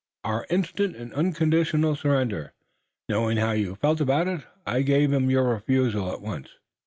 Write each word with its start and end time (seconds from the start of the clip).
"Our 0.23 0.47
instant 0.49 0.95
and 0.95 1.13
unconditional 1.13 1.95
surrender. 1.95 2.53
Knowing 3.07 3.37
how 3.37 3.51
you 3.51 3.75
felt 3.75 4.01
about 4.01 4.27
it, 4.27 4.41
I 4.65 4.81
gave 4.81 5.13
him 5.13 5.29
your 5.29 5.49
refusal 5.49 6.11
at 6.11 6.23
once." 6.23 6.49